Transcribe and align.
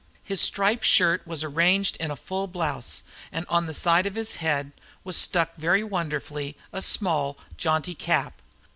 His 0.23 0.41
striped 0.41 0.83
shirt 0.83 1.27
was 1.27 1.43
arranged 1.43 1.95
in 1.97 2.09
a 2.09 2.15
full 2.15 2.47
blouse, 2.47 3.03
and 3.31 3.45
on 3.47 3.67
the 3.67 3.73
side 3.75 4.07
of 4.07 4.15
his 4.15 4.37
head 4.37 4.71
was 5.03 5.15
stuck 5.15 5.55
very 5.57 5.83
wonderfully 5.83 6.57
a 6.73 6.81
small, 6.81 7.37
jaunty 7.55 7.93
cap. 7.93 8.41